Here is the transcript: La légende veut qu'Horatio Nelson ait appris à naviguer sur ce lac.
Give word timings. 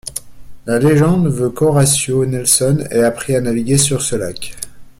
La 0.65 0.79
légende 0.79 1.27
veut 1.27 1.51
qu'Horatio 1.51 2.25
Nelson 2.25 2.87
ait 2.89 3.03
appris 3.03 3.35
à 3.35 3.41
naviguer 3.41 3.77
sur 3.77 4.01
ce 4.01 4.15
lac. 4.15 4.55